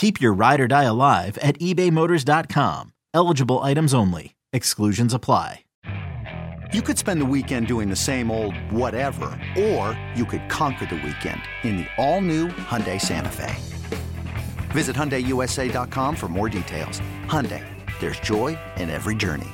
Keep 0.00 0.18
your 0.18 0.32
ride 0.32 0.62
or 0.62 0.66
die 0.66 0.84
alive 0.84 1.36
at 1.42 1.58
ebaymotors.com. 1.58 2.94
Eligible 3.12 3.58
items 3.58 3.92
only. 3.92 4.34
Exclusions 4.50 5.12
apply. 5.12 5.66
You 6.72 6.80
could 6.80 6.96
spend 6.96 7.20
the 7.20 7.26
weekend 7.26 7.66
doing 7.66 7.90
the 7.90 7.96
same 7.96 8.30
old 8.30 8.56
whatever, 8.72 9.26
or 9.58 10.00
you 10.14 10.24
could 10.24 10.48
conquer 10.48 10.86
the 10.86 10.94
weekend 10.94 11.42
in 11.64 11.76
the 11.76 11.86
all-new 11.98 12.48
Hyundai 12.48 12.98
Santa 12.98 13.28
Fe. 13.28 13.54
Visit 14.70 14.96
HyundaiUSA.com 14.96 16.16
for 16.16 16.28
more 16.28 16.48
details. 16.48 17.02
Hyundai, 17.26 17.62
there's 18.00 18.20
joy 18.20 18.58
in 18.76 18.88
every 18.88 19.14
journey. 19.14 19.50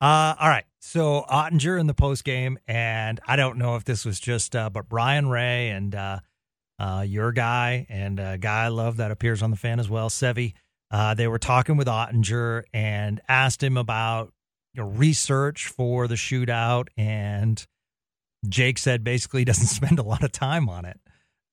Uh, 0.00 0.36
all 0.40 0.48
right. 0.48 0.64
So 0.78 1.26
Oettinger 1.28 1.78
in 1.78 1.86
the 1.86 1.92
post 1.94 2.24
game, 2.24 2.58
and 2.66 3.20
I 3.28 3.36
don't 3.36 3.58
know 3.58 3.76
if 3.76 3.84
this 3.84 4.06
was 4.06 4.18
just, 4.18 4.56
uh, 4.56 4.70
but 4.70 4.88
Brian 4.88 5.28
Ray 5.28 5.68
and 5.68 5.94
uh, 5.94 6.20
uh, 6.82 7.02
your 7.02 7.30
guy 7.30 7.86
and 7.88 8.18
a 8.18 8.36
guy 8.36 8.64
I 8.64 8.68
love 8.68 8.96
that 8.96 9.12
appears 9.12 9.42
on 9.42 9.50
the 9.50 9.56
fan 9.56 9.78
as 9.78 9.88
well, 9.88 10.10
Sevi. 10.10 10.54
Uh, 10.90 11.14
they 11.14 11.28
were 11.28 11.38
talking 11.38 11.76
with 11.76 11.86
Oettinger 11.86 12.64
and 12.74 13.20
asked 13.28 13.62
him 13.62 13.76
about 13.76 14.32
you 14.74 14.82
know, 14.82 14.88
research 14.88 15.68
for 15.68 16.08
the 16.08 16.16
shootout, 16.16 16.88
and 16.96 17.64
Jake 18.48 18.78
said 18.78 19.04
basically 19.04 19.42
he 19.42 19.44
doesn't 19.46 19.68
spend 19.68 19.98
a 19.98 20.02
lot 20.02 20.24
of 20.24 20.32
time 20.32 20.68
on 20.68 20.84
it. 20.84 20.98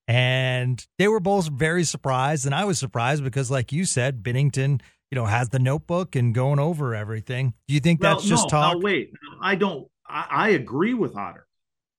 And 0.08 0.84
they 0.98 1.06
were 1.06 1.20
both 1.20 1.48
very 1.48 1.84
surprised, 1.84 2.44
and 2.44 2.54
I 2.54 2.64
was 2.64 2.80
surprised 2.80 3.22
because, 3.22 3.50
like 3.50 3.70
you 3.70 3.84
said, 3.84 4.24
Binnington 4.24 4.80
you 5.10 5.16
know, 5.16 5.26
has 5.26 5.48
the 5.48 5.58
notebook 5.58 6.14
and 6.14 6.34
going 6.34 6.58
over 6.58 6.94
everything. 6.94 7.54
Do 7.66 7.74
you 7.74 7.80
think 7.80 8.00
well, 8.00 8.14
that's 8.14 8.28
just 8.28 8.44
no, 8.44 8.48
talk? 8.48 8.74
No, 8.74 8.78
wait, 8.78 9.12
I 9.40 9.54
don't. 9.56 9.88
I, 10.06 10.26
I 10.30 10.48
agree 10.50 10.94
with 10.94 11.16
Otter. 11.16 11.46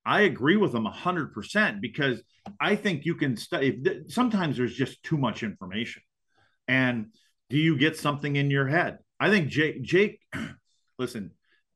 I 0.04 0.22
agree 0.22 0.56
with 0.56 0.74
hundred 0.74 1.32
percent 1.32 1.80
because 1.80 2.22
I 2.60 2.76
think 2.76 3.04
you 3.04 3.14
can 3.14 3.36
study. 3.36 3.82
Sometimes 4.08 4.56
there's 4.56 4.74
just 4.74 5.02
too 5.02 5.16
much 5.16 5.42
information, 5.42 6.02
and 6.66 7.06
do 7.50 7.56
you 7.56 7.76
get 7.76 7.96
something 7.96 8.36
in 8.36 8.50
your 8.50 8.66
head? 8.66 8.98
I 9.20 9.30
think 9.30 9.48
Jake. 9.48 9.82
Jake, 9.82 10.20
listen, 10.98 11.32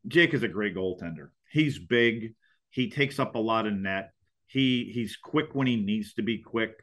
Jake 0.09 0.35
is 0.35 0.43
a 0.43 0.49
great 0.49 0.75
goaltender. 0.75 1.29
He's 1.51 1.79
big. 1.79 2.35
He 2.71 2.91
takes 2.91 3.19
up 3.19 3.35
a 3.35 3.41
lot 3.41 3.67
of 3.67 3.75
net. 3.75 4.11
He 4.47 4.91
he's 4.93 5.17
quick 5.17 5.51
when 5.53 5.67
he 5.67 5.77
needs 5.77 6.15
to 6.15 6.23
be 6.23 6.39
quick. 6.39 6.83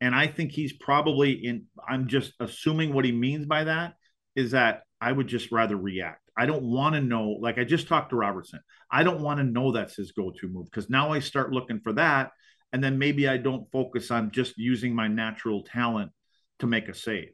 And 0.00 0.14
I 0.14 0.26
think 0.26 0.52
he's 0.52 0.72
probably 0.72 1.32
in, 1.32 1.66
I'm 1.86 2.08
just 2.08 2.32
assuming 2.40 2.94
what 2.94 3.04
he 3.04 3.12
means 3.12 3.44
by 3.44 3.64
that 3.64 3.94
is 4.34 4.52
that 4.52 4.82
I 5.00 5.12
would 5.12 5.26
just 5.26 5.52
rather 5.52 5.76
react. 5.76 6.29
I 6.40 6.46
don't 6.46 6.62
want 6.62 6.94
to 6.94 7.00
know, 7.00 7.36
like 7.40 7.58
I 7.58 7.64
just 7.64 7.88
talked 7.88 8.10
to 8.10 8.16
Robertson. 8.16 8.60
I 8.90 9.02
don't 9.02 9.20
want 9.20 9.38
to 9.38 9.44
know 9.44 9.72
that's 9.72 9.96
his 9.96 10.12
go 10.12 10.30
to 10.30 10.48
move 10.48 10.66
because 10.66 10.88
now 10.88 11.12
I 11.12 11.20
start 11.20 11.52
looking 11.52 11.80
for 11.80 11.92
that. 11.94 12.32
And 12.72 12.82
then 12.82 12.98
maybe 12.98 13.28
I 13.28 13.36
don't 13.36 13.70
focus 13.70 14.10
on 14.10 14.30
just 14.30 14.56
using 14.56 14.94
my 14.94 15.08
natural 15.08 15.64
talent 15.64 16.12
to 16.60 16.66
make 16.66 16.88
a 16.88 16.94
save. 16.94 17.32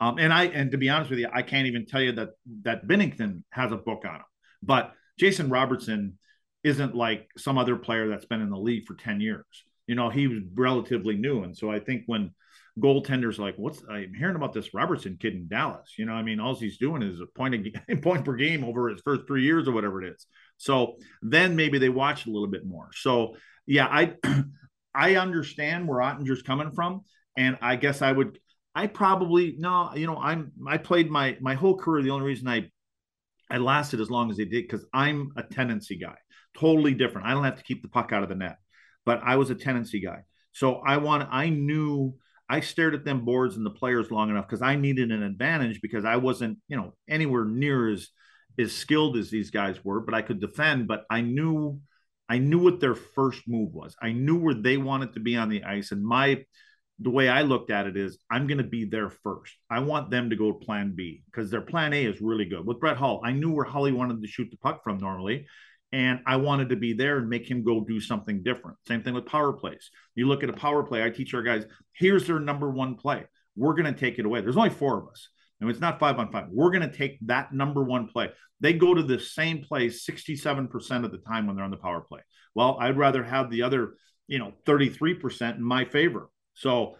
Um, 0.00 0.18
and 0.18 0.32
I, 0.32 0.44
and 0.44 0.70
to 0.72 0.78
be 0.78 0.90
honest 0.90 1.10
with 1.10 1.18
you, 1.18 1.28
I 1.32 1.42
can't 1.42 1.66
even 1.66 1.86
tell 1.86 2.02
you 2.02 2.12
that 2.12 2.30
that 2.62 2.86
Binnington 2.86 3.42
has 3.50 3.72
a 3.72 3.76
book 3.76 4.04
on 4.06 4.16
him. 4.16 4.22
But 4.62 4.92
Jason 5.18 5.48
Robertson 5.48 6.18
isn't 6.62 6.94
like 6.94 7.28
some 7.38 7.56
other 7.56 7.76
player 7.76 8.08
that's 8.08 8.26
been 8.26 8.42
in 8.42 8.50
the 8.50 8.58
league 8.58 8.86
for 8.86 8.94
10 8.94 9.20
years 9.20 9.44
you 9.86 9.94
know, 9.94 10.10
he 10.10 10.26
was 10.26 10.40
relatively 10.54 11.16
new. 11.16 11.44
And 11.44 11.56
so 11.56 11.70
I 11.70 11.78
think 11.78 12.02
when 12.06 12.32
goaltenders 12.78 13.38
like, 13.38 13.54
what's 13.56 13.82
I'm 13.90 14.12
hearing 14.14 14.36
about 14.36 14.52
this 14.52 14.74
Robertson 14.74 15.16
kid 15.20 15.34
in 15.34 15.48
Dallas, 15.48 15.94
you 15.98 16.04
know, 16.04 16.12
I 16.12 16.22
mean, 16.22 16.40
all 16.40 16.54
he's 16.54 16.78
doing 16.78 17.02
is 17.02 17.20
a 17.20 17.26
point, 17.26 17.54
a 17.88 17.96
point 18.02 18.24
per 18.24 18.34
game 18.34 18.64
over 18.64 18.88
his 18.88 19.00
first 19.02 19.26
three 19.26 19.44
years 19.44 19.68
or 19.68 19.72
whatever 19.72 20.02
it 20.02 20.12
is. 20.14 20.26
So 20.58 20.96
then 21.22 21.56
maybe 21.56 21.78
they 21.78 21.88
watch 21.88 22.26
a 22.26 22.30
little 22.30 22.48
bit 22.48 22.66
more. 22.66 22.90
So 22.92 23.36
yeah, 23.66 23.86
I, 23.86 24.14
I 24.94 25.16
understand 25.16 25.88
where 25.88 26.00
Oettinger's 26.00 26.42
coming 26.42 26.70
from. 26.70 27.02
And 27.36 27.58
I 27.60 27.76
guess 27.76 28.00
I 28.00 28.12
would, 28.12 28.38
I 28.74 28.86
probably, 28.86 29.56
no, 29.58 29.94
you 29.94 30.06
know, 30.06 30.16
I'm, 30.16 30.52
I 30.66 30.78
played 30.78 31.10
my, 31.10 31.36
my 31.40 31.54
whole 31.54 31.76
career. 31.76 32.02
The 32.02 32.10
only 32.10 32.26
reason 32.26 32.48
I, 32.48 32.70
I 33.50 33.58
lasted 33.58 34.00
as 34.00 34.10
long 34.10 34.30
as 34.30 34.38
they 34.38 34.44
did 34.44 34.66
because 34.66 34.86
I'm 34.92 35.32
a 35.36 35.42
tendency 35.42 35.96
guy, 35.96 36.16
totally 36.56 36.94
different. 36.94 37.26
I 37.26 37.34
don't 37.34 37.44
have 37.44 37.58
to 37.58 37.62
keep 37.62 37.82
the 37.82 37.88
puck 37.88 38.12
out 38.12 38.22
of 38.22 38.28
the 38.28 38.34
net 38.34 38.56
but 39.06 39.22
I 39.24 39.36
was 39.36 39.48
a 39.48 39.54
tendency 39.54 40.00
guy. 40.00 40.24
So 40.52 40.82
I 40.86 40.98
want 40.98 41.26
I 41.30 41.48
knew 41.48 42.16
I 42.48 42.60
stared 42.60 42.94
at 42.94 43.04
them 43.04 43.24
boards 43.24 43.56
and 43.56 43.66
the 43.66 43.70
players 43.70 44.10
long 44.10 44.30
enough 44.30 44.46
because 44.46 44.62
I 44.62 44.76
needed 44.76 45.10
an 45.10 45.22
advantage 45.22 45.80
because 45.80 46.04
I 46.04 46.16
wasn't, 46.16 46.58
you 46.68 46.76
know, 46.76 46.94
anywhere 47.08 47.44
near 47.44 47.88
as 47.88 48.08
as 48.58 48.72
skilled 48.72 49.16
as 49.16 49.30
these 49.30 49.50
guys 49.50 49.84
were, 49.84 50.00
but 50.00 50.14
I 50.14 50.22
could 50.22 50.40
defend, 50.40 50.88
but 50.88 51.04
I 51.10 51.20
knew 51.20 51.80
I 52.28 52.38
knew 52.38 52.58
what 52.58 52.80
their 52.80 52.94
first 52.94 53.42
move 53.46 53.72
was. 53.72 53.94
I 54.00 54.12
knew 54.12 54.36
where 54.36 54.54
they 54.54 54.76
wanted 54.76 55.14
to 55.14 55.20
be 55.20 55.36
on 55.36 55.48
the 55.48 55.64
ice 55.64 55.92
and 55.92 56.04
my 56.04 56.44
the 56.98 57.10
way 57.10 57.28
I 57.28 57.42
looked 57.42 57.70
at 57.70 57.86
it 57.86 57.96
is 57.96 58.18
I'm 58.30 58.46
going 58.46 58.58
to 58.58 58.64
be 58.64 58.86
there 58.86 59.10
first. 59.10 59.52
I 59.68 59.80
want 59.80 60.10
them 60.10 60.30
to 60.30 60.36
go 60.36 60.52
to 60.52 60.64
plan 60.64 60.94
B 60.96 61.22
because 61.26 61.50
their 61.50 61.60
plan 61.60 61.92
A 61.92 62.04
is 62.06 62.22
really 62.22 62.46
good. 62.46 62.66
With 62.66 62.80
Brett 62.80 62.96
Hull, 62.96 63.20
I 63.22 63.32
knew 63.32 63.52
where 63.52 63.66
Holly 63.66 63.92
wanted 63.92 64.22
to 64.22 64.28
shoot 64.28 64.48
the 64.50 64.56
puck 64.56 64.82
from 64.82 64.98
normally 64.98 65.46
and 65.92 66.20
I 66.26 66.36
wanted 66.36 66.70
to 66.70 66.76
be 66.76 66.92
there 66.92 67.18
and 67.18 67.28
make 67.28 67.48
him 67.48 67.62
go 67.62 67.80
do 67.80 68.00
something 68.00 68.42
different. 68.42 68.76
Same 68.86 69.02
thing 69.02 69.14
with 69.14 69.26
power 69.26 69.52
plays. 69.52 69.90
You 70.14 70.26
look 70.26 70.42
at 70.42 70.50
a 70.50 70.54
power 70.54 70.82
play, 70.82 71.04
I 71.04 71.10
teach 71.10 71.32
our 71.34 71.42
guys, 71.42 71.64
here's 71.92 72.26
their 72.26 72.40
number 72.40 72.70
one 72.70 72.96
play. 72.96 73.24
We're 73.56 73.74
going 73.74 73.92
to 73.92 73.98
take 73.98 74.18
it 74.18 74.26
away. 74.26 74.40
There's 74.40 74.56
only 74.56 74.70
four 74.70 74.98
of 74.98 75.08
us. 75.08 75.28
And 75.60 75.70
it's 75.70 75.80
not 75.80 75.98
five 75.98 76.18
on 76.18 76.30
five. 76.30 76.48
We're 76.50 76.70
going 76.70 76.88
to 76.88 76.94
take 76.94 77.18
that 77.22 77.52
number 77.52 77.82
one 77.82 78.08
play. 78.08 78.28
They 78.60 78.74
go 78.74 78.94
to 78.94 79.02
the 79.02 79.18
same 79.18 79.62
play 79.62 79.88
67% 79.88 81.04
of 81.04 81.12
the 81.12 81.18
time 81.18 81.46
when 81.46 81.56
they're 81.56 81.64
on 81.64 81.70
the 81.70 81.76
power 81.76 82.00
play. 82.00 82.20
Well, 82.54 82.76
I'd 82.80 82.98
rather 82.98 83.22
have 83.22 83.50
the 83.50 83.62
other, 83.62 83.94
you 84.26 84.38
know, 84.38 84.52
33% 84.66 85.56
in 85.56 85.62
my 85.62 85.84
favor. 85.84 86.28
So 86.54 86.96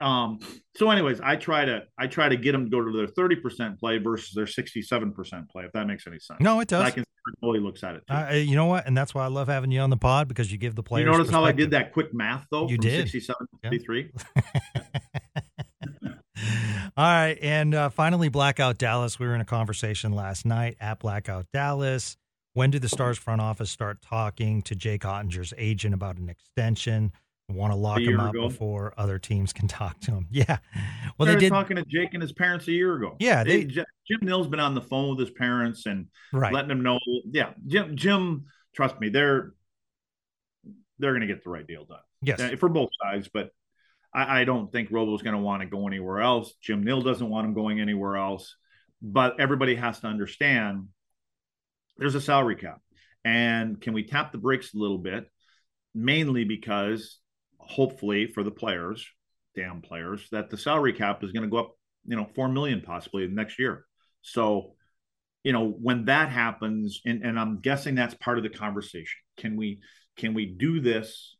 um, 0.00 0.38
so 0.76 0.90
anyways, 0.90 1.20
I 1.20 1.36
try 1.36 1.64
to 1.64 1.82
I 1.98 2.06
try 2.06 2.28
to 2.28 2.36
get 2.36 2.52
them 2.52 2.64
to 2.64 2.70
go 2.70 2.84
to 2.84 2.96
their 2.96 3.06
30% 3.08 3.78
play 3.78 3.98
versus 3.98 4.32
their 4.34 4.44
67% 4.44 5.48
play, 5.48 5.64
if 5.64 5.72
that 5.72 5.86
makes 5.86 6.06
any 6.06 6.18
sense. 6.18 6.40
No, 6.40 6.60
it 6.60 6.68
does. 6.68 6.84
I 6.84 6.90
can 6.90 7.04
goalie 7.42 7.62
looks 7.62 7.84
at 7.84 7.96
it. 7.96 8.02
Uh, 8.08 8.32
you 8.34 8.56
know 8.56 8.66
what? 8.66 8.86
And 8.86 8.96
that's 8.96 9.14
why 9.14 9.24
I 9.24 9.28
love 9.28 9.48
having 9.48 9.70
you 9.70 9.80
on 9.80 9.90
the 9.90 9.96
pod 9.96 10.28
because 10.28 10.50
you 10.50 10.58
give 10.58 10.74
the 10.74 10.82
players. 10.82 11.06
You 11.06 11.12
notice 11.12 11.30
how 11.30 11.44
I 11.44 11.52
did 11.52 11.72
that 11.72 11.92
quick 11.92 12.14
math 12.14 12.46
though? 12.50 12.68
You 12.68 12.78
did 12.78 13.02
67 13.02 13.46
to 13.62 13.70
53. 13.70 14.10
All 16.96 17.04
right, 17.04 17.38
and 17.42 17.74
uh, 17.74 17.88
finally, 17.90 18.28
Blackout 18.28 18.78
Dallas. 18.78 19.18
We 19.18 19.26
were 19.26 19.34
in 19.34 19.40
a 19.40 19.44
conversation 19.44 20.12
last 20.12 20.46
night 20.46 20.76
at 20.80 21.00
Blackout 21.00 21.46
Dallas. 21.52 22.16
When 22.54 22.70
did 22.70 22.82
the 22.82 22.88
Stars 22.88 23.18
front 23.18 23.40
office 23.40 23.70
start 23.70 24.02
talking 24.02 24.62
to 24.62 24.74
Jake 24.74 25.02
Oettinger's 25.02 25.54
agent 25.56 25.94
about 25.94 26.16
an 26.16 26.28
extension? 26.28 27.12
Want 27.48 27.72
to 27.72 27.76
lock 27.76 28.00
him 28.00 28.20
up 28.20 28.34
ago. 28.34 28.48
before 28.48 28.94
other 28.96 29.18
teams 29.18 29.52
can 29.52 29.68
talk 29.68 29.98
to 30.00 30.12
him. 30.12 30.26
Yeah. 30.38 30.58
Well, 31.16 31.26
they, 31.26 31.34
they 31.34 31.40
did 31.40 31.48
talking 31.50 31.76
to 31.76 31.84
Jake 31.84 32.10
and 32.12 32.22
his 32.22 32.32
parents 32.32 32.68
a 32.68 32.72
year 32.72 32.94
ago. 32.94 33.16
Yeah, 33.18 33.42
they, 33.42 33.64
they 33.64 33.84
Jim 34.06 34.20
Nill's 34.22 34.46
been 34.46 34.60
on 34.60 34.74
the 34.74 34.80
phone 34.80 35.10
with 35.10 35.18
his 35.18 35.30
parents 35.30 35.86
and 35.86 36.06
right. 36.32 36.52
letting 36.52 36.68
them 36.68 36.82
know. 36.82 36.98
Yeah, 37.30 37.50
Jim. 37.66 37.96
Jim, 37.96 38.44
trust 38.74 39.00
me, 39.00 39.08
they're 39.08 39.54
they're 40.98 41.12
going 41.12 41.22
to 41.22 41.26
get 41.26 41.42
the 41.42 41.50
right 41.50 41.66
deal 41.66 41.84
done. 41.84 41.98
Yes, 42.22 42.40
for 42.60 42.68
both 42.68 42.90
sides. 43.02 43.28
But 43.32 43.50
I, 44.14 44.42
I 44.42 44.44
don't 44.44 44.70
think 44.70 44.90
Robo's 44.90 45.22
going 45.22 45.34
to 45.34 45.40
want 45.40 45.62
to 45.62 45.68
go 45.68 45.88
anywhere 45.88 46.20
else. 46.20 46.54
Jim 46.60 46.84
Nill 46.84 47.02
doesn't 47.02 47.28
want 47.28 47.46
him 47.46 47.54
going 47.54 47.80
anywhere 47.80 48.16
else. 48.16 48.54
But 49.02 49.40
everybody 49.40 49.74
has 49.74 50.00
to 50.00 50.06
understand 50.06 50.88
there's 51.96 52.14
a 52.14 52.20
salary 52.20 52.56
cap, 52.56 52.80
and 53.24 53.80
can 53.80 53.92
we 53.92 54.04
tap 54.04 54.30
the 54.30 54.38
brakes 54.38 54.74
a 54.74 54.78
little 54.78 54.98
bit? 54.98 55.28
Mainly 55.94 56.44
because 56.44 57.18
hopefully 57.68 58.26
for 58.26 58.42
the 58.42 58.50
players, 58.50 59.06
damn 59.54 59.80
players, 59.80 60.26
that 60.32 60.50
the 60.50 60.58
salary 60.58 60.92
cap 60.92 61.22
is 61.22 61.32
going 61.32 61.44
to 61.44 61.50
go 61.50 61.58
up, 61.58 61.72
you 62.06 62.16
know, 62.16 62.26
four 62.34 62.48
million 62.48 62.80
possibly 62.80 63.26
next 63.28 63.58
year. 63.58 63.84
So 64.22 64.74
you 65.44 65.52
know, 65.52 65.68
when 65.68 66.06
that 66.06 66.30
happens, 66.30 67.00
and, 67.06 67.22
and 67.22 67.38
I'm 67.38 67.60
guessing 67.60 67.94
that's 67.94 68.14
part 68.14 68.38
of 68.38 68.44
the 68.44 68.50
conversation. 68.50 69.18
Can 69.36 69.56
we 69.56 69.80
can 70.16 70.34
we 70.34 70.46
do 70.46 70.80
this? 70.80 71.36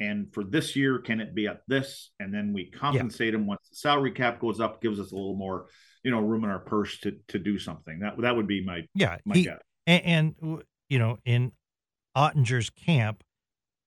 And 0.00 0.32
for 0.32 0.42
this 0.42 0.74
year, 0.74 0.98
can 0.98 1.20
it 1.20 1.34
be 1.34 1.46
at 1.46 1.60
this? 1.68 2.10
And 2.18 2.32
then 2.32 2.52
we 2.52 2.70
compensate 2.70 3.26
yeah. 3.26 3.32
them 3.32 3.46
once 3.46 3.68
the 3.68 3.76
salary 3.76 4.12
cap 4.12 4.40
goes 4.40 4.58
up, 4.58 4.80
gives 4.80 4.98
us 4.98 5.12
a 5.12 5.14
little 5.14 5.36
more, 5.36 5.66
you 6.02 6.10
know, 6.10 6.20
room 6.20 6.44
in 6.44 6.50
our 6.50 6.60
purse 6.60 6.98
to 7.00 7.16
to 7.28 7.38
do 7.38 7.58
something. 7.58 8.00
That 8.00 8.14
that 8.20 8.36
would 8.36 8.46
be 8.46 8.64
my 8.64 8.86
yeah. 8.94 9.18
My 9.24 9.34
he, 9.34 9.48
and, 9.86 10.34
and, 10.40 10.62
you 10.88 10.98
know, 10.98 11.18
in 11.24 11.52
Oettinger's 12.16 12.70
camp, 12.70 13.22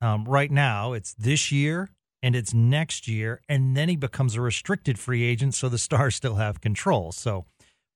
um, 0.01 0.25
right 0.25 0.51
now 0.51 0.93
it's 0.93 1.13
this 1.13 1.51
year 1.51 1.89
and 2.21 2.35
it's 2.35 2.53
next 2.53 3.07
year, 3.07 3.41
and 3.47 3.77
then 3.77 3.87
he 3.87 3.95
becomes 3.95 4.35
a 4.35 4.41
restricted 4.41 4.97
free 4.97 5.23
agent, 5.23 5.53
so 5.53 5.69
the 5.69 5.77
Stars 5.77 6.15
still 6.15 6.35
have 6.35 6.61
control. 6.61 7.11
So 7.11 7.45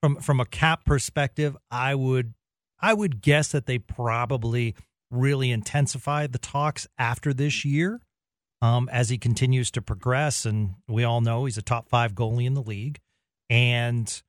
from 0.01 0.17
from 0.17 0.39
a 0.39 0.45
cap 0.45 0.85
perspective, 0.85 1.57
I 1.71 1.95
would 1.95 2.33
I 2.79 2.93
would 2.93 3.21
guess 3.21 3.51
that 3.51 3.65
they 3.65 3.79
probably 3.79 4.75
really 5.11 5.51
intensify 5.51 6.27
the 6.27 6.37
talks 6.37 6.87
after 6.97 7.33
this 7.33 7.65
year 7.65 8.01
um, 8.61 8.89
as 8.91 9.09
he 9.09 9.17
continues 9.17 9.71
to 9.71 9.81
progress. 9.81 10.45
And 10.45 10.75
we 10.87 11.03
all 11.03 11.21
know 11.21 11.45
he's 11.45 11.57
a 11.57 11.61
top 11.61 11.89
five 11.89 12.13
goalie 12.13 12.45
in 12.45 12.53
the 12.53 12.61
league. 12.61 12.99
And 13.49 14.21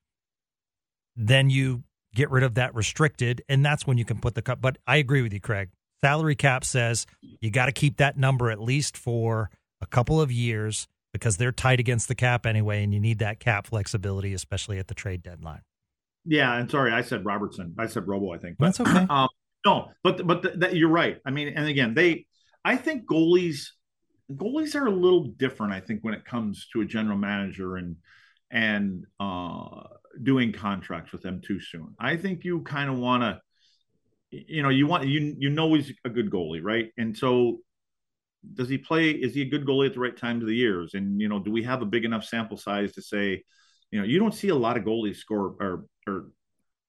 then 1.16 1.50
you 1.50 1.84
get 2.14 2.31
rid 2.31 2.43
of 2.43 2.55
that 2.55 2.75
restricted, 2.75 3.43
and 3.49 3.64
that's 3.64 3.87
when 3.87 3.99
you 3.99 4.05
can 4.05 4.19
put 4.19 4.34
the 4.34 4.43
cut. 4.43 4.61
But 4.61 4.78
I 4.87 4.96
agree 4.96 5.23
with 5.23 5.32
you, 5.32 5.40
Craig. 5.40 5.69
Salary 6.02 6.35
cap 6.35 6.64
says 6.64 7.06
you 7.41 7.50
got 7.50 7.67
to 7.67 7.73
keep 7.73 7.99
that 7.99 8.17
number 8.17 8.50
at 8.50 8.61
least 8.61 8.97
for 8.97 9.50
a 9.81 9.87
couple 9.87 10.20
of 10.20 10.32
years 10.32 10.88
because 11.12 11.37
they're 11.37 11.52
tight 11.52 11.81
against 11.81 12.08
the 12.08 12.14
cap 12.14 12.47
anyway, 12.47 12.82
and 12.82 12.94
you 12.94 13.00
need 13.00 13.19
that 13.19 13.41
cap 13.41 13.67
flexibility, 13.67 14.32
especially 14.32 14.79
at 14.79 14.88
the 14.88 14.94
trade 14.94 15.23
deadline. 15.23 15.62
Yeah, 16.25 16.55
and 16.56 16.70
sorry, 16.70 16.93
I 16.93 17.02
said 17.02 17.25
Robertson. 17.25 17.75
I 17.79 17.87
said 17.87 18.06
Robo. 18.06 18.32
I 18.32 18.38
think 18.38 18.56
but, 18.58 18.76
that's 18.76 18.81
okay. 18.81 19.06
Um, 19.11 19.29
no, 19.67 19.91
but 20.02 20.26
but 20.26 20.43
th- 20.43 20.55
that, 20.56 20.76
you're 20.76 20.88
right. 20.88 21.19
I 21.26 21.31
mean, 21.31 21.52
and 21.55 21.67
again, 21.67 21.94
they, 21.94 22.26
I 22.64 22.76
think 22.76 23.06
goalies, 23.06 23.67
goalies 24.32 24.75
are 24.75 24.87
a 24.87 24.91
little 24.91 25.25
different. 25.25 25.73
I 25.73 25.81
think 25.81 26.00
when 26.02 26.14
it 26.14 26.25
comes 26.25 26.69
to 26.73 26.81
a 26.81 26.85
general 26.87 27.19
manager 27.19 27.76
and 27.76 27.97
and 28.50 29.05
uh, 29.19 29.82
doing 30.23 30.52
contracts 30.52 31.12
with 31.12 31.23
them 31.23 31.41
too 31.44 31.61
soon. 31.61 31.94
I 31.99 32.17
think 32.17 32.44
you 32.44 32.62
kind 32.62 32.91
of 32.91 32.99
want 32.99 33.23
to, 33.23 33.41
you 34.31 34.62
know, 34.62 34.69
you 34.69 34.87
want 34.87 35.06
you 35.06 35.35
you 35.38 35.50
know 35.50 35.75
he's 35.75 35.93
a 36.05 36.09
good 36.09 36.31
goalie, 36.31 36.62
right? 36.62 36.91
And 36.97 37.17
so 37.17 37.59
does 38.55 38.69
he 38.69 38.79
play? 38.79 39.11
Is 39.11 39.35
he 39.35 39.43
a 39.43 39.49
good 39.49 39.67
goalie 39.67 39.87
at 39.87 39.94
the 39.94 40.00
right 40.00 40.17
time 40.17 40.41
of 40.41 40.47
the 40.47 40.55
years? 40.55 40.94
And 40.94 41.21
you 41.21 41.29
know, 41.29 41.38
do 41.38 41.50
we 41.50 41.62
have 41.65 41.82
a 41.82 41.87
big 41.87 42.05
enough 42.05 42.25
sample 42.25 42.56
size 42.56 42.93
to 42.93 43.03
say, 43.03 43.43
you 43.91 44.00
know, 44.00 44.06
you 44.06 44.19
don't 44.19 44.35
see 44.35 44.49
a 44.49 44.55
lot 44.55 44.77
of 44.77 44.85
goalies 44.85 45.17
score 45.17 45.56
or 45.61 45.85
or 46.06 46.31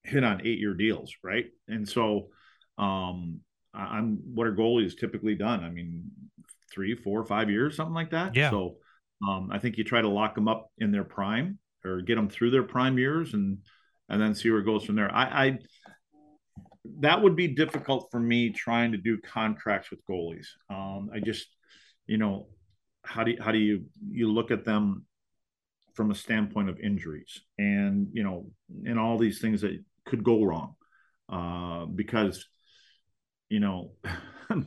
hit 0.04 0.24
on 0.24 0.40
eight 0.46 0.58
year 0.58 0.74
deals, 0.74 1.12
right? 1.22 1.46
And 1.68 1.88
so, 1.88 2.28
um, 2.78 3.40
I'm 3.74 4.18
what 4.34 4.46
are 4.46 4.54
goalies 4.54 4.98
typically 4.98 5.34
done? 5.34 5.64
I 5.64 5.68
mean, 5.68 6.10
three, 6.72 6.94
four, 6.94 7.24
five 7.24 7.50
years, 7.50 7.76
something 7.76 7.94
like 7.94 8.10
that. 8.10 8.34
Yeah. 8.34 8.50
So, 8.50 8.76
um, 9.26 9.50
I 9.52 9.58
think 9.58 9.78
you 9.78 9.84
try 9.84 10.00
to 10.00 10.08
lock 10.08 10.34
them 10.34 10.48
up 10.48 10.70
in 10.78 10.90
their 10.90 11.04
prime 11.04 11.58
or 11.84 12.00
get 12.00 12.14
them 12.16 12.28
through 12.28 12.50
their 12.50 12.62
prime 12.62 12.98
years 12.98 13.34
and 13.34 13.58
and 14.08 14.20
then 14.20 14.34
see 14.34 14.50
where 14.50 14.60
it 14.60 14.64
goes 14.64 14.84
from 14.84 14.96
there. 14.96 15.12
I, 15.12 15.46
I 15.46 15.58
that 17.00 17.22
would 17.22 17.36
be 17.36 17.48
difficult 17.48 18.08
for 18.10 18.18
me 18.18 18.50
trying 18.50 18.92
to 18.92 18.98
do 18.98 19.18
contracts 19.18 19.90
with 19.90 20.04
goalies. 20.06 20.46
Um, 20.68 21.10
I 21.14 21.20
just, 21.20 21.46
you 22.06 22.18
know, 22.18 22.48
how 23.04 23.24
do 23.24 23.32
you, 23.32 23.38
how 23.40 23.52
do 23.52 23.58
you 23.58 23.84
you 24.10 24.30
look 24.30 24.50
at 24.50 24.64
them 24.64 25.06
from 25.94 26.10
a 26.10 26.14
standpoint 26.14 26.68
of 26.68 26.78
injuries 26.80 27.42
and 27.58 28.08
you 28.12 28.22
know 28.22 28.50
and 28.84 28.98
all 28.98 29.18
these 29.18 29.40
things 29.40 29.60
that 29.60 29.78
could 30.06 30.24
go 30.24 30.44
wrong 30.44 30.74
uh, 31.28 31.84
because 31.86 32.46
you 33.48 33.60
know 33.60 33.92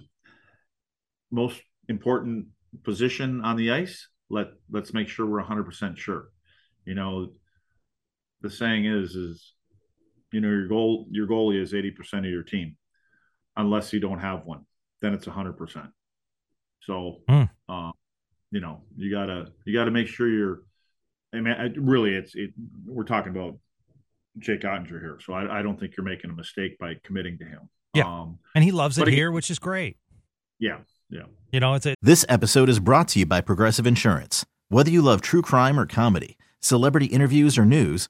most 1.31 1.61
important 1.89 2.47
position 2.83 3.41
on 3.41 3.55
the 3.55 3.71
ice 3.71 4.07
let 4.29 4.47
let's 4.69 4.93
make 4.93 5.07
sure 5.07 5.25
we're 5.25 5.43
100% 5.43 5.97
sure 5.97 6.29
you 6.85 6.93
know 6.93 7.29
the 8.41 8.49
saying 8.49 8.85
is 8.85 9.15
is 9.15 9.53
you 10.35 10.41
know 10.41 10.49
your 10.49 10.67
goal 10.67 11.07
your 11.09 11.27
goalie 11.27 11.61
is 11.61 11.71
80% 11.71 12.19
of 12.19 12.25
your 12.25 12.43
team. 12.43 12.75
Unless 13.55 13.93
you 13.93 14.01
don't 14.01 14.19
have 14.19 14.45
one 14.45 14.65
then 15.01 15.13
it's 15.13 15.25
100% 15.25 15.91
so 16.81 17.21
mm. 17.29 17.49
uh, 17.69 17.91
you 18.51 18.59
know 18.59 18.81
you 18.97 19.09
gotta 19.09 19.47
you 19.63 19.73
gotta 19.73 19.91
make 19.91 20.07
sure 20.07 20.27
you're 20.27 20.63
i 21.33 21.39
mean 21.39 21.53
I, 21.53 21.69
really 21.77 22.15
it's 22.15 22.35
it, 22.35 22.51
we're 22.85 23.03
talking 23.03 23.31
about 23.35 23.57
jake 24.39 24.61
Oettinger 24.61 24.99
here 24.99 25.19
so 25.25 25.33
I, 25.33 25.59
I, 25.59 25.61
don't 25.61 25.79
think 25.79 25.95
you're 25.95 26.05
making 26.05 26.31
a 26.31 26.33
mistake 26.33 26.77
by 26.77 26.95
committing 27.03 27.37
to 27.39 27.45
him. 27.45 27.69
Yeah. 27.93 28.07
Um, 28.07 28.39
and 28.53 28.63
he 28.63 28.71
loves 28.71 28.97
it 28.97 29.07
here 29.07 29.31
which 29.31 29.49
is 29.49 29.59
great. 29.59 29.97
Yeah 30.59 30.79
yeah. 31.09 31.23
You 31.51 31.61
know 31.61 31.75
it's 31.75 31.85
a 31.85 31.95
this 32.01 32.25
episode 32.27 32.67
is 32.67 32.79
brought 32.79 33.07
to 33.09 33.19
you 33.19 33.25
by 33.25 33.39
progressive 33.39 33.87
insurance. 33.87 34.45
Whether 34.67 34.89
you 34.89 35.01
love 35.01 35.21
true 35.21 35.41
crime 35.41 35.79
or 35.79 35.85
comedy 35.85 36.37
celebrity 36.59 37.05
interviews 37.05 37.57
or 37.57 37.65
news 37.65 38.09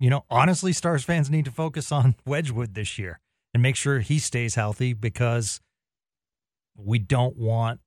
you 0.00 0.10
know, 0.10 0.24
honestly, 0.30 0.72
Stars 0.72 1.04
fans 1.04 1.30
need 1.30 1.44
to 1.44 1.50
focus 1.52 1.92
on 1.92 2.16
Wedgewood 2.26 2.74
this 2.74 2.98
year 2.98 3.20
and 3.54 3.62
make 3.62 3.76
sure 3.76 4.00
he 4.00 4.18
stays 4.18 4.56
healthy 4.56 4.94
because 4.94 5.60
we 6.74 6.98
don't 6.98 7.36
want 7.36 7.80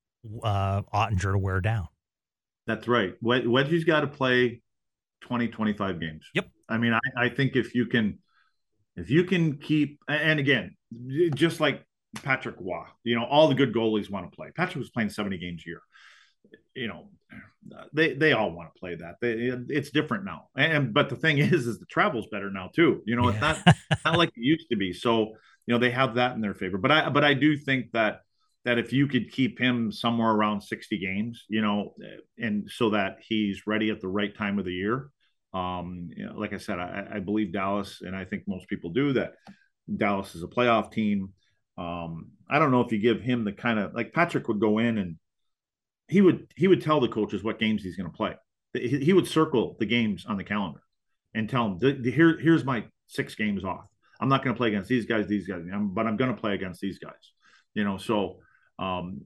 uh, 0.44 0.84
Oettinger 0.94 1.34
to 1.34 1.38
wear 1.38 1.60
down. 1.60 1.88
That's 2.68 2.88
right. 2.88 3.16
Wedgie's 3.22 3.84
got 3.84 4.02
to 4.02 4.08
play 4.08 4.62
20, 5.22 5.50
25 5.50 6.00
games. 6.00 6.26
Yep. 6.34 6.48
I 6.70 6.78
mean, 6.78 6.94
I, 6.94 7.26
I 7.26 7.30
think 7.30 7.56
if 7.56 7.76
you 7.76 7.88
can, 7.88 8.20
if 8.96 9.10
you 9.10 9.24
can 9.24 9.58
keep, 9.58 10.00
and 10.08 10.40
again, 10.40 10.78
just 11.34 11.60
like 11.60 11.84
Patrick 12.22 12.56
Roy, 12.60 12.86
you 13.04 13.16
know, 13.16 13.26
all 13.26 13.50
the 13.50 13.56
good 13.56 13.74
goalies 13.74 14.10
want 14.10 14.30
to 14.30 14.36
play. 14.36 14.50
Patrick 14.56 14.78
was 14.78 14.92
playing 14.92 15.10
70 15.10 15.40
games 15.40 15.64
a 15.66 15.70
year. 15.70 15.82
You 16.76 16.88
know, 16.88 17.10
they 17.94 18.14
they 18.14 18.34
all 18.34 18.52
want 18.52 18.74
to 18.74 18.80
play 18.80 18.96
that. 18.96 19.16
They, 19.22 19.52
it's 19.74 19.92
different 19.92 20.26
now. 20.26 20.50
And 20.56 20.94
but 20.94 21.10
the 21.10 21.16
thing 21.16 21.38
is, 21.40 21.68
is 21.68 21.80
the 21.80 21.86
travel's 21.86 22.28
better 22.32 22.50
now 22.50 22.70
too. 22.74 23.02
You 23.06 23.16
know, 23.16 23.30
yeah. 23.30 23.32
it's 23.32 23.66
not 23.66 23.76
not 24.06 24.18
like 24.18 24.30
it 24.30 24.42
used 24.42 24.70
to 24.72 24.78
be. 24.78 24.94
So 24.94 25.34
you 25.66 25.74
know 25.74 25.80
they 25.80 25.92
have 25.92 26.16
that 26.16 26.36
in 26.36 26.42
their 26.42 26.54
favor. 26.54 26.78
But 26.78 26.92
I 26.92 27.10
but 27.10 27.24
I 27.24 27.34
do 27.34 27.58
think 27.58 27.92
that 27.92 28.22
that 28.66 28.78
if 28.78 28.94
you 28.94 29.08
could 29.08 29.32
keep 29.32 29.60
him 29.60 29.92
somewhere 29.92 30.32
around 30.32 30.62
60 30.62 30.98
games, 30.98 31.44
you 31.50 31.62
know, 31.62 31.94
and 32.38 32.70
so 32.72 32.92
that 32.92 33.18
he's 33.28 33.68
ready 33.68 33.90
at 33.90 34.00
the 34.00 34.08
right 34.08 34.36
time 34.36 34.58
of 34.58 34.66
the 34.66 34.72
year. 34.72 35.10
Um, 35.54 36.10
you 36.16 36.26
know, 36.26 36.34
like 36.36 36.54
I 36.54 36.58
said, 36.58 36.80
I, 36.80 37.06
I 37.16 37.20
believe 37.20 37.52
Dallas, 37.52 38.02
and 38.02 38.16
I 38.16 38.26
think 38.26 38.44
most 38.48 38.68
people 38.70 38.92
do 38.92 39.14
that. 39.14 39.34
Dallas 39.94 40.34
is 40.34 40.44
a 40.44 40.48
playoff 40.48 40.92
team. 40.92 41.34
Um, 41.78 42.32
I 42.50 42.58
don't 42.58 42.72
know 42.72 42.82
if 42.82 42.92
you 42.92 43.00
give 43.00 43.22
him 43.22 43.44
the 43.44 43.52
kind 43.52 43.80
of 43.80 43.94
like 43.94 44.14
Patrick 44.14 44.48
would 44.48 44.60
go 44.60 44.80
in 44.80 44.98
and 44.98 45.18
he 46.08 46.22
would 46.22 46.48
he 46.56 46.68
would 46.68 46.82
tell 46.82 47.00
the 47.00 47.08
coaches 47.08 47.44
what 47.44 47.60
games 47.60 47.84
he's 47.84 47.96
going 47.96 48.10
to 48.10 48.16
play. 48.16 48.36
He, 48.74 49.14
would 49.14 49.28
circle 49.28 49.76
the 49.80 49.86
games 49.86 50.26
on 50.28 50.36
the 50.36 50.44
calendar 50.44 50.82
and 51.36 51.48
tell 51.48 51.70
them, 51.70 51.78
the, 51.80 51.92
the, 51.94 52.12
"Here, 52.12 52.40
here's 52.40 52.66
my 52.66 52.86
six 53.06 53.36
games 53.36 53.64
off. 53.64 53.86
I'm 54.20 54.30
not 54.30 54.44
going 54.44 54.56
to 54.56 54.58
play 54.58 54.70
against 54.70 54.90
these 54.90 55.06
guys, 55.06 55.28
these 55.28 55.48
guys, 55.48 55.62
but 55.72 56.08
I'm 56.08 56.18
going 56.18 56.34
to 56.34 56.40
play 56.40 56.56
against 56.56 56.82
these 56.82 56.98
guys." 56.98 57.32
You 57.76 57.84
know, 57.84 57.98
so 57.98 58.40
um, 58.80 59.22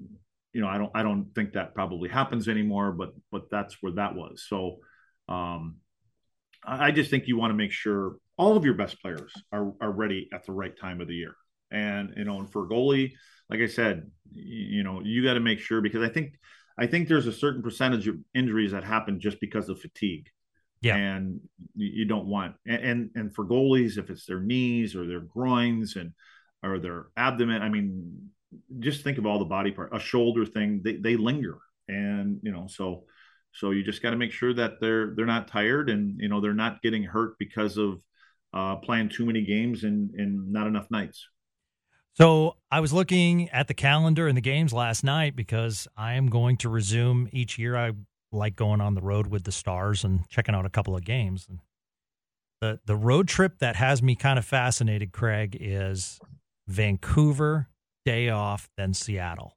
you 0.54 0.62
know, 0.62 0.68
I 0.68 0.78
don't 0.78 0.92
I 0.94 1.04
don't 1.04 1.34
think 1.34 1.54
that 1.54 1.76
probably 1.76 2.10
happens 2.10 2.48
anymore, 2.48 2.92
but 2.92 3.14
but 3.32 3.50
that's 3.50 3.78
where 3.82 3.94
that 3.94 4.16
was. 4.16 4.46
So 4.48 4.78
um, 5.30 5.78
I, 6.66 6.88
I 6.88 6.92
just 6.92 7.10
think 7.10 7.28
you 7.28 7.38
want 7.38 7.52
to 7.52 7.56
make 7.56 7.72
sure 7.72 8.18
all 8.38 8.58
of 8.58 8.66
your 8.66 8.74
best 8.74 9.02
players 9.02 9.32
are 9.52 9.74
are 9.80 9.92
ready 9.92 10.30
at 10.34 10.46
the 10.46 10.54
right 10.54 10.78
time 10.78 11.02
of 11.02 11.08
the 11.08 11.16
year. 11.16 11.36
And 11.72 12.14
you 12.18 12.24
know, 12.24 12.40
and 12.40 12.52
for 12.52 12.68
goalie, 12.68 13.14
like 13.50 13.60
I 13.60 13.68
said, 13.68 14.10
you 14.32 14.84
know, 14.84 15.02
you 15.04 15.24
got 15.24 15.36
to 15.36 15.40
make 15.40 15.60
sure 15.60 15.82
because 15.82 16.04
I 16.04 16.10
think 16.10 16.34
I 16.78 16.88
think 16.88 17.08
there's 17.08 17.28
a 17.28 17.34
certain 17.34 17.64
percentage 17.64 18.08
of 18.08 18.18
injuries 18.34 18.72
that 18.72 18.84
happen 18.84 19.20
just 19.20 19.40
because 19.40 19.70
of 19.70 19.80
fatigue. 19.80 20.30
Yeah. 20.82 20.96
And 20.96 21.40
you 21.76 22.06
don't 22.06 22.28
want 22.28 22.56
and, 22.68 22.84
and 22.84 23.10
and 23.16 23.36
for 23.36 23.46
goalies, 23.46 23.98
if 23.98 24.12
it's 24.12 24.26
their 24.26 24.40
knees 24.40 24.96
or 24.96 25.08
their 25.08 25.22
groins 25.22 25.96
and 25.96 26.12
or 26.62 26.78
their 26.80 27.08
abdomen, 27.18 27.64
I 27.64 27.70
mean, 27.70 28.30
just 28.80 29.04
think 29.04 29.18
of 29.18 29.26
all 29.26 29.40
the 29.40 29.46
body 29.46 29.72
part, 29.72 29.96
a 29.96 30.00
shoulder 30.00 30.46
thing, 30.46 30.82
they, 30.84 30.98
they 30.98 31.18
linger. 31.18 31.58
And 31.88 32.40
you 32.44 32.52
know, 32.52 32.68
so 32.68 33.06
so 33.54 33.72
you 33.72 33.84
just 33.84 34.04
got 34.04 34.12
to 34.12 34.18
make 34.18 34.32
sure 34.32 34.54
that 34.54 34.80
they're 34.80 35.16
they're 35.16 35.26
not 35.26 35.48
tired 35.48 35.90
and 35.90 36.20
you 36.20 36.30
know 36.30 36.42
they're 36.42 36.54
not 36.54 36.82
getting 36.84 37.04
hurt 37.04 37.40
because 37.40 37.78
of 37.78 38.00
uh, 38.54 38.76
playing 38.78 39.10
too 39.10 39.26
many 39.26 39.44
games 39.44 39.84
and 39.84 40.12
and 40.16 40.52
not 40.52 40.68
enough 40.68 40.92
nights. 40.92 41.28
So 42.18 42.56
I 42.72 42.80
was 42.80 42.92
looking 42.94 43.48
at 43.50 43.68
the 43.68 43.76
calendar 43.76 44.28
and 44.28 44.36
the 44.36 44.42
games 44.42 44.74
last 44.74 45.04
night 45.04 45.36
because 45.36 45.88
I 45.96 46.14
am 46.14 46.28
going 46.30 46.58
to 46.58 46.70
resume 46.70 47.30
each 47.32 47.60
year. 47.60 47.78
I 47.78 47.92
like 48.32 48.56
going 48.56 48.82
on 48.82 48.96
the 48.96 49.02
road 49.02 49.28
with 49.28 49.44
the 49.44 49.52
Stars 49.52 50.04
and 50.04 50.28
checking 50.28 50.56
out 50.56 50.66
a 50.66 50.70
couple 50.70 50.96
of 50.96 51.06
games. 51.06 51.46
And 51.48 51.60
the 52.60 52.80
the 52.86 52.96
road 52.96 53.28
trip 53.28 53.60
that 53.60 53.76
has 53.76 54.02
me 54.02 54.16
kind 54.16 54.40
of 54.40 54.46
fascinated, 54.46 55.12
Craig, 55.12 55.56
is 55.60 56.20
Vancouver, 56.68 57.70
day 58.04 58.30
off, 58.30 58.68
then 58.78 58.96
Seattle. 58.96 59.56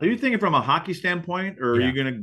Are 0.00 0.06
you 0.06 0.16
thinking 0.16 0.38
from 0.38 0.54
a 0.54 0.60
hockey 0.60 0.94
standpoint, 0.94 1.58
or 1.58 1.72
are 1.72 1.80
Yeah. 1.80 1.88
you 1.88 1.92
gonna 1.92 2.22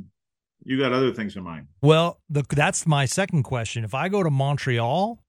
you 0.64 0.80
got 0.80 0.94
other 0.94 1.12
things 1.12 1.36
in 1.36 1.44
mind? 1.44 1.68
Well, 1.82 2.22
the, 2.30 2.44
that's 2.50 2.88
my 2.88 3.06
second 3.06 3.44
question. 3.44 3.84
If 3.84 3.94
I 3.94 4.08
go 4.08 4.24
to 4.24 4.30
Montreal, 4.32 5.20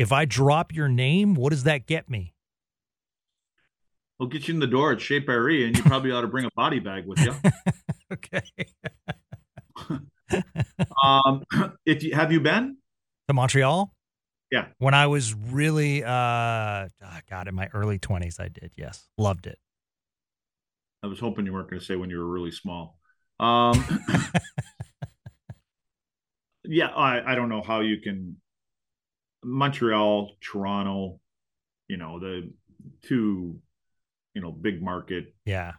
if 0.00 0.12
I 0.12 0.24
drop 0.24 0.74
your 0.74 0.88
name, 0.88 1.34
what 1.34 1.50
does 1.50 1.64
that 1.64 1.86
get 1.86 2.08
me? 2.08 2.32
We'll 4.18 4.30
get 4.30 4.48
you 4.48 4.54
in 4.54 4.60
the 4.60 4.66
door 4.66 4.92
at 4.92 5.00
Chez 5.00 5.20
Parée, 5.20 5.66
and 5.66 5.76
you 5.76 5.82
probably 5.82 6.10
ought 6.10 6.22
to 6.22 6.26
bring 6.26 6.46
a 6.46 6.50
body 6.56 6.80
bag 6.80 7.06
with 7.06 7.20
you. 7.20 7.34
Okay. 8.12 8.42
Um, 11.02 11.44
if 11.86 12.02
you 12.02 12.14
have 12.14 12.32
you 12.32 12.40
been? 12.40 12.76
to 13.28 13.34
Montreal? 13.34 13.92
Yeah. 14.50 14.66
When 14.78 14.94
I 14.94 15.06
was 15.06 15.34
really, 15.34 16.04
uh, 16.04 16.08
ah, 16.08 16.88
God, 17.28 17.48
in 17.48 17.54
my 17.54 17.68
early 17.72 17.98
20s, 17.98 18.40
I 18.40 18.48
did. 18.48 18.72
Yes. 18.76 19.08
Loved 19.16 19.46
it. 19.46 19.58
I 21.02 21.06
was 21.06 21.18
hoping 21.18 21.46
you 21.46 21.52
weren't 21.52 21.70
going 21.70 21.80
to 21.80 21.86
say 21.86 21.96
when 21.96 22.10
you 22.10 22.18
were 22.18 22.26
really 22.26 22.50
small. 22.50 22.98
Um, 23.38 23.82
yeah, 26.64 26.88
I, 26.88 27.32
I 27.32 27.34
don't 27.34 27.48
know 27.48 27.62
how 27.62 27.80
you 27.80 28.00
can 28.00 28.36
Montreal, 29.42 30.32
Toronto, 30.40 31.20
you 31.88 31.96
know, 31.96 32.18
the 32.18 32.52
two, 33.02 33.58
you 34.34 34.40
know, 34.40 34.52
big 34.52 34.82
market. 34.82 35.34
Yeah. 35.44 35.72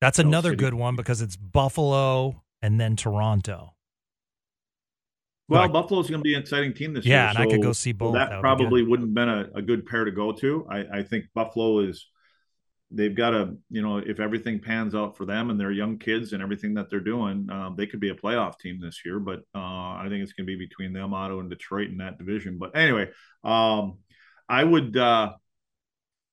That's 0.00 0.18
another 0.18 0.50
city. 0.50 0.58
good 0.60 0.74
one 0.74 0.94
because 0.94 1.20
it's 1.22 1.36
Buffalo 1.36 2.42
and 2.62 2.78
then 2.80 2.96
Toronto. 2.96 3.74
Well, 5.48 5.62
Like- 5.62 5.72
Buffalo's 5.72 6.08
going 6.08 6.20
to 6.20 6.24
be 6.24 6.34
an 6.34 6.40
exciting 6.40 6.74
team 6.74 6.92
this 6.92 7.04
Yeah, 7.04 7.14
year. 7.14 7.24
Yeah, 7.24 7.30
and 7.30 7.38
I 7.38 7.46
could 7.46 7.62
go 7.62 7.72
see 7.72 7.90
so 7.90 7.96
both. 7.96 8.14
That, 8.14 8.28
That 8.30 8.36
would 8.36 8.42
probably 8.42 8.82
wouldn't 8.82 9.08
have 9.08 9.14
been 9.14 9.28
a, 9.28 9.58
a 9.58 9.62
good 9.62 9.86
pair 9.86 10.04
to 10.04 10.10
go 10.10 10.32
to. 10.32 10.66
I, 10.70 10.98
I 10.98 11.02
think 11.02 11.26
Buffalo 11.34 11.80
is. 11.80 12.06
They've 12.90 13.14
got 13.14 13.30
to, 13.30 13.56
you 13.70 13.82
know, 13.82 13.98
if 13.98 14.18
everything 14.18 14.60
pans 14.60 14.94
out 14.94 15.16
for 15.16 15.26
them 15.26 15.50
and 15.50 15.60
their 15.60 15.70
young 15.70 15.98
kids 15.98 16.32
and 16.32 16.42
everything 16.42 16.74
that 16.74 16.88
they're 16.88 17.00
doing, 17.00 17.48
um, 17.50 17.74
they 17.76 17.86
could 17.86 18.00
be 18.00 18.08
a 18.08 18.14
playoff 18.14 18.58
team 18.58 18.80
this 18.80 19.02
year. 19.04 19.18
But 19.18 19.40
uh, 19.54 19.58
I 19.58 20.06
think 20.08 20.22
it's 20.22 20.32
going 20.32 20.46
to 20.46 20.56
be 20.56 20.66
between 20.66 20.94
them, 20.94 21.12
Ottawa, 21.12 21.40
and 21.40 21.50
Detroit 21.50 21.88
in 21.88 21.98
that 21.98 22.16
division. 22.16 22.56
But 22.58 22.74
anyway, 22.74 23.10
um, 23.44 23.98
I 24.48 24.64
would, 24.64 24.96
uh, 24.96 25.32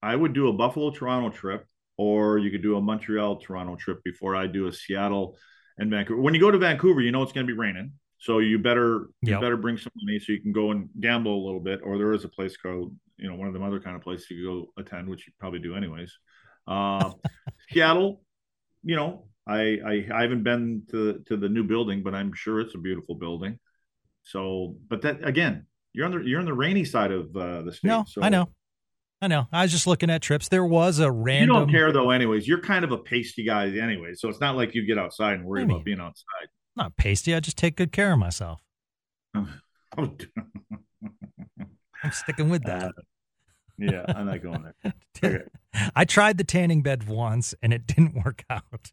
I 0.02 0.16
would 0.16 0.34
do 0.34 0.48
a 0.48 0.54
Buffalo 0.54 0.92
Toronto 0.92 1.30
trip, 1.36 1.66
or 1.98 2.38
you 2.38 2.52
could 2.52 2.62
do 2.62 2.78
a 2.78 2.82
Montreal 2.82 3.38
Toronto 3.38 3.76
trip 3.76 4.04
before 4.04 4.36
I 4.36 4.48
do 4.48 4.68
a 4.68 4.72
Seattle 4.72 5.38
and 5.78 5.90
Vancouver. 5.90 6.22
When 6.22 6.34
you 6.34 6.40
go 6.40 6.52
to 6.52 6.58
Vancouver, 6.58 7.02
you 7.02 7.12
know 7.12 7.24
it's 7.24 7.32
going 7.32 7.46
to 7.46 7.52
be 7.52 7.58
raining, 7.58 7.94
so 8.20 8.40
you 8.40 8.60
better 8.60 9.10
you 9.22 9.40
better 9.40 9.58
bring 9.58 9.78
some 9.78 9.92
money 10.02 10.20
so 10.20 10.32
you 10.32 10.42
can 10.42 10.52
go 10.52 10.72
and 10.72 10.90
gamble 11.00 11.36
a 11.36 11.44
little 11.46 11.60
bit. 11.60 11.82
Or 11.84 11.98
there 11.98 12.14
is 12.14 12.24
a 12.24 12.30
place 12.30 12.56
called 12.56 12.96
you 13.18 13.30
know 13.30 13.36
one 13.36 13.48
of 13.48 13.54
them 13.54 13.64
other 13.64 13.80
kind 13.80 13.96
of 13.96 14.02
places 14.02 14.30
you 14.30 14.46
go 14.46 14.82
attend, 14.82 15.10
which 15.10 15.28
you 15.28 15.34
probably 15.40 15.60
do 15.60 15.76
anyways. 15.76 16.18
Uh, 16.68 17.12
Seattle, 17.70 18.22
you 18.84 18.96
know, 18.96 19.28
I, 19.48 19.78
I 19.86 20.08
I 20.14 20.22
haven't 20.24 20.44
been 20.44 20.84
to 20.92 21.24
to 21.28 21.38
the 21.38 21.50
new 21.50 21.64
building, 21.64 22.04
but 22.04 22.16
I'm 22.16 22.34
sure 22.34 22.60
it's 22.60 22.76
a 22.76 22.80
beautiful 22.80 23.16
building. 23.16 23.60
So, 24.24 24.76
but 24.90 25.02
that 25.04 25.28
again, 25.28 25.68
you're 25.94 26.06
on 26.06 26.12
the 26.12 26.20
you're 26.20 26.40
on 26.40 26.46
the 26.46 26.54
rainy 26.54 26.86
side 26.86 27.12
of 27.12 27.36
uh, 27.36 27.62
the 27.62 27.72
state. 27.72 27.88
No, 27.88 28.06
so 28.08 28.24
I 28.24 28.30
know. 28.30 28.50
I 29.22 29.28
know. 29.28 29.48
I 29.52 29.62
was 29.64 29.72
just 29.72 29.88
looking 29.88 30.10
at 30.10 30.22
trips. 30.22 30.50
There 30.50 30.66
was 30.66 31.00
a 31.00 31.12
random. 31.12 31.50
You 31.50 31.60
don't 31.62 31.72
care 31.72 31.92
though, 31.92 32.10
anyways. 32.12 32.48
You're 32.48 32.62
kind 32.62 32.84
of 32.84 32.92
a 32.92 32.98
pasty 32.98 33.44
guy, 33.46 33.68
anyway. 33.78 34.14
So 34.16 34.30
it's 34.30 34.42
not 34.42 34.56
like 34.56 34.76
you 34.76 34.86
get 34.86 34.98
outside 34.98 35.36
and 35.36 35.46
worry 35.46 35.62
I 35.62 35.66
mean- 35.66 35.76
about 35.76 35.86
being 35.86 36.00
outside. 36.00 36.48
Not 36.76 36.98
pasty. 36.98 37.34
I 37.34 37.40
just 37.40 37.58
take 37.58 37.78
good 37.78 37.92
care 37.92 38.12
of 38.14 38.20
myself. 38.20 38.62
Oh, 39.98 40.14
I'm 42.04 42.12
sticking 42.12 42.50
with 42.50 42.64
that. 42.64 42.88
Uh, 42.88 42.92
yeah, 43.78 44.06
I'm 44.08 44.26
not 44.26 44.42
going 44.42 44.64
there. 44.64 44.94
okay. 45.24 45.44
I 45.96 46.06
tried 46.06 46.38
the 46.38 46.44
tanning 46.44 46.82
bed 46.82 47.08
once 47.08 47.54
and 47.62 47.74
it 47.74 47.88
didn't 47.88 48.24
work 48.24 48.44
out. 48.50 48.92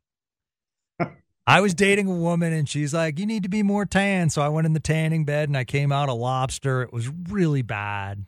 I 1.44 1.60
was 1.60 1.74
dating 1.74 2.06
a 2.06 2.14
woman 2.14 2.52
and 2.52 2.68
she's 2.68 2.94
like, 2.94 3.18
You 3.18 3.26
need 3.26 3.42
to 3.42 3.48
be 3.48 3.62
more 3.62 3.84
tan. 3.84 4.30
So 4.30 4.42
I 4.42 4.48
went 4.48 4.66
in 4.66 4.74
the 4.74 4.80
tanning 4.80 5.24
bed 5.24 5.48
and 5.48 5.56
I 5.56 5.64
came 5.64 5.90
out 5.90 6.08
a 6.08 6.14
lobster. 6.14 6.82
It 6.82 6.92
was 6.92 7.08
really 7.08 7.62
bad. 7.62 8.26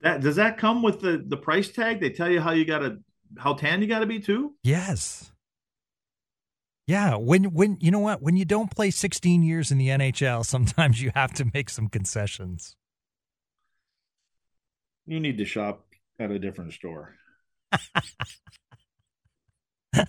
That 0.00 0.20
does 0.20 0.36
that 0.36 0.58
come 0.58 0.82
with 0.82 1.00
the 1.00 1.24
the 1.26 1.36
price 1.36 1.68
tag? 1.70 2.00
They 2.00 2.10
tell 2.10 2.30
you 2.30 2.40
how 2.40 2.52
you 2.52 2.64
got 2.64 2.80
to 2.80 2.98
how 3.36 3.54
tan 3.54 3.82
you 3.82 3.88
got 3.88 4.00
to 4.00 4.06
be 4.06 4.20
too. 4.20 4.54
Yes. 4.62 5.32
Yeah. 6.86 7.16
When, 7.16 7.44
when, 7.52 7.76
you 7.80 7.90
know 7.90 7.98
what? 7.98 8.22
When 8.22 8.36
you 8.36 8.46
don't 8.46 8.74
play 8.74 8.90
16 8.90 9.42
years 9.42 9.70
in 9.70 9.76
the 9.76 9.88
NHL, 9.88 10.44
sometimes 10.46 11.02
you 11.02 11.12
have 11.14 11.32
to 11.34 11.44
make 11.52 11.68
some 11.68 11.88
concessions. 11.88 12.76
You 15.08 15.20
need 15.20 15.38
to 15.38 15.46
shop 15.46 15.86
at 16.18 16.30
a 16.30 16.38
different 16.38 16.74
store. 16.74 17.14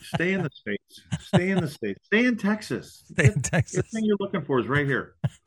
Stay 0.01 0.33
in 0.33 0.43
the 0.43 0.49
states. 0.53 1.01
Stay 1.21 1.49
in 1.51 1.61
the 1.61 1.69
states. 1.69 1.99
Stay 2.05 2.25
in 2.25 2.35
Texas. 2.35 3.03
Stay 3.11 3.27
in 3.27 3.35
The 3.35 3.49
Texas. 3.49 3.89
thing 3.93 4.03
you're 4.03 4.17
looking 4.19 4.43
for 4.43 4.59
is 4.59 4.67
right 4.67 4.85
here. 4.85 5.15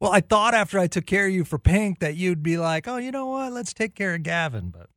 well, 0.00 0.12
I 0.12 0.20
thought 0.20 0.52
after 0.52 0.78
I 0.78 0.86
took 0.86 1.06
care 1.06 1.26
of 1.26 1.32
you 1.32 1.44
for 1.44 1.58
Pink 1.58 2.00
that 2.00 2.14
you'd 2.14 2.42
be 2.42 2.58
like, 2.58 2.86
oh, 2.86 2.98
you 2.98 3.10
know 3.10 3.26
what? 3.26 3.52
Let's 3.52 3.72
take 3.72 3.94
care 3.94 4.14
of 4.14 4.22
Gavin. 4.22 4.70
But 4.70 4.90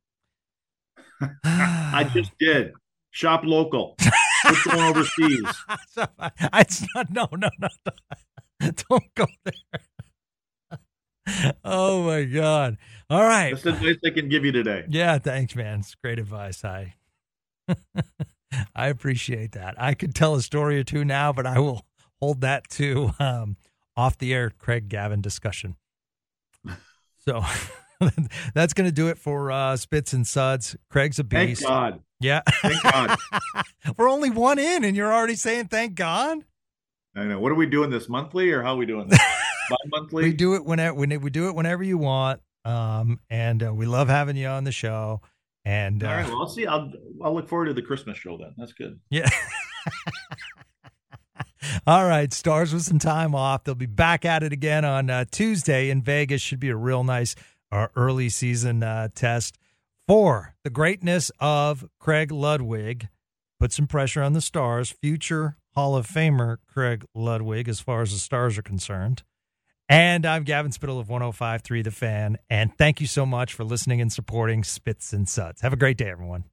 I 1.44 2.08
just 2.12 2.32
did. 2.38 2.72
Shop 3.10 3.40
local. 3.44 3.96
Quit 4.44 4.58
going 4.66 4.80
overseas. 4.82 5.42
I- 5.96 6.30
it's 6.60 6.84
not, 6.94 7.10
no, 7.10 7.26
no, 7.32 7.48
no, 7.58 7.68
no. 7.86 7.92
Don't 8.90 9.14
go 9.14 9.26
there. 9.44 9.80
Oh 11.64 12.02
my 12.02 12.24
God. 12.24 12.78
All 13.10 13.22
right. 13.22 13.50
That's 13.50 13.62
the 13.62 13.70
advice 13.70 13.96
I 14.04 14.10
can 14.10 14.28
give 14.28 14.44
you 14.44 14.52
today. 14.52 14.84
Yeah, 14.88 15.18
thanks, 15.18 15.54
man. 15.54 15.80
It's 15.80 15.94
great 15.94 16.18
advice. 16.18 16.64
I 16.64 16.94
I 18.74 18.88
appreciate 18.88 19.52
that. 19.52 19.74
I 19.80 19.94
could 19.94 20.14
tell 20.14 20.34
a 20.34 20.42
story 20.42 20.78
or 20.78 20.84
two 20.84 21.04
now, 21.04 21.32
but 21.32 21.46
I 21.46 21.58
will 21.58 21.84
hold 22.20 22.40
that 22.42 22.68
to 22.70 23.12
um, 23.18 23.56
off 23.96 24.18
the 24.18 24.32
air 24.32 24.50
Craig 24.50 24.88
Gavin 24.88 25.20
discussion. 25.20 25.76
So 27.20 27.44
that's 28.54 28.72
going 28.72 28.88
to 28.88 28.94
do 28.94 29.08
it 29.08 29.18
for 29.18 29.52
uh, 29.52 29.76
Spits 29.76 30.14
and 30.14 30.26
Suds. 30.26 30.76
Craig's 30.88 31.18
a 31.18 31.24
Thank 31.24 31.50
beast. 31.50 31.62
God. 31.62 32.00
Yeah. 32.20 32.40
Thank 32.62 32.82
God. 32.82 33.18
We're 33.98 34.08
only 34.08 34.30
one 34.30 34.58
in, 34.58 34.82
and 34.82 34.96
you're 34.96 35.12
already 35.12 35.34
saying 35.34 35.68
thank 35.68 35.94
God. 35.94 36.38
I 37.14 37.24
know. 37.24 37.38
What 37.38 37.52
are 37.52 37.56
we 37.56 37.66
doing 37.66 37.90
this 37.90 38.08
monthly 38.08 38.50
or 38.50 38.62
how 38.62 38.74
are 38.74 38.76
we 38.76 38.86
doing 38.86 39.08
this? 39.08 39.20
Bi-monthly? 39.68 40.24
We 40.24 40.32
do 40.32 40.54
it 40.54 40.64
whenever 40.64 40.94
when 40.94 41.20
we 41.20 41.30
do 41.30 41.48
it 41.48 41.54
whenever 41.54 41.82
you 41.82 41.98
want, 41.98 42.40
um, 42.64 43.20
and 43.30 43.62
uh, 43.62 43.74
we 43.74 43.86
love 43.86 44.08
having 44.08 44.36
you 44.36 44.48
on 44.48 44.64
the 44.64 44.72
show. 44.72 45.20
And 45.64 46.02
All 46.02 46.10
uh, 46.10 46.16
right. 46.16 46.26
Well, 46.26 46.40
I'll 46.40 46.48
see. 46.48 46.66
I'll 46.66 46.92
I'll 47.22 47.34
look 47.34 47.48
forward 47.48 47.66
to 47.66 47.74
the 47.74 47.82
Christmas 47.82 48.16
show 48.18 48.38
then. 48.38 48.54
That's 48.56 48.72
good. 48.72 49.00
Yeah. 49.10 49.28
All 51.86 52.06
right, 52.06 52.32
stars 52.32 52.72
with 52.72 52.82
some 52.82 52.98
time 52.98 53.34
off. 53.34 53.64
They'll 53.64 53.74
be 53.74 53.86
back 53.86 54.24
at 54.24 54.42
it 54.42 54.52
again 54.52 54.84
on 54.84 55.10
uh, 55.10 55.24
Tuesday 55.30 55.90
in 55.90 56.02
Vegas. 56.02 56.40
Should 56.40 56.60
be 56.60 56.70
a 56.70 56.76
real 56.76 57.04
nice 57.04 57.34
uh, 57.70 57.88
early 57.96 58.28
season 58.28 58.82
uh, 58.82 59.08
test 59.14 59.58
for 60.06 60.54
the 60.64 60.70
greatness 60.70 61.30
of 61.40 61.88
Craig 61.98 62.30
Ludwig. 62.32 63.08
Put 63.60 63.72
some 63.72 63.86
pressure 63.86 64.22
on 64.22 64.32
the 64.32 64.40
stars. 64.40 64.90
Future 64.90 65.56
Hall 65.74 65.96
of 65.96 66.06
Famer 66.06 66.58
Craig 66.66 67.04
Ludwig, 67.14 67.68
as 67.68 67.80
far 67.80 68.02
as 68.02 68.12
the 68.12 68.18
stars 68.18 68.56
are 68.56 68.62
concerned. 68.62 69.22
And 69.88 70.26
I'm 70.26 70.44
Gavin 70.44 70.70
Spittle 70.72 71.00
of 71.00 71.08
105.3 71.08 71.82
The 71.82 71.90
Fan. 71.90 72.36
And 72.50 72.76
thank 72.76 73.00
you 73.00 73.06
so 73.06 73.24
much 73.24 73.54
for 73.54 73.64
listening 73.64 74.00
and 74.00 74.12
supporting 74.12 74.62
Spits 74.62 75.14
and 75.14 75.26
Suds. 75.26 75.62
Have 75.62 75.72
a 75.72 75.76
great 75.76 75.96
day, 75.96 76.10
everyone. 76.10 76.44